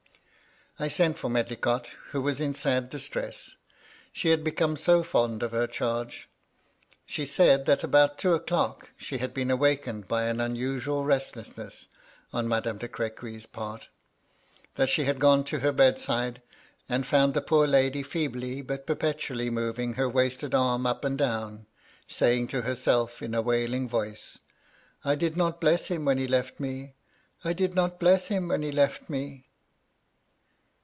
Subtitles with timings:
[0.79, 3.55] I sent for Medlicott, who was in sad distress,
[4.11, 6.27] she had become so fond of her charge.
[7.05, 11.87] She said that, about two o'clock, she had been awakened by unusual restlessness
[12.33, 13.89] on Madame de Crequy's part;
[14.73, 16.41] that she had gone to her bedside,
[16.89, 21.51] and found the poor lady feebly but perpetually moving her wasted arm up and down—
[21.53, 21.65] and
[22.07, 24.39] saying to herself in a wailing voice:
[24.73, 26.95] * I did not bless him when he left me—
[27.45, 29.45] I did not bless him when he left me